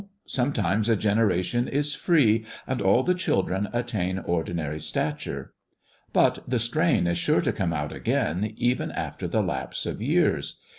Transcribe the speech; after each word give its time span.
Sometimes 0.25 0.89
a 0.89 0.95
generation 0.95 1.67
is 1.67 1.93
free, 1.93 2.43
&nd 2.67 2.81
all 2.81 3.03
the 3.03 3.13
children 3.13 3.69
attain 3.71 4.17
ordinary 4.17 4.79
stature. 4.79 5.53
But 6.11 6.39
the 6.49 6.57
strain 6.57 7.05
is 7.05 7.19
sure 7.19 7.41
to 7.41 7.53
come 7.53 7.71
out 7.71 7.93
again, 7.93 8.55
even 8.57 8.91
after 8.91 9.27
the 9.27 9.43
lapse 9.43 9.85
of 9.85 10.01
years. 10.01 10.59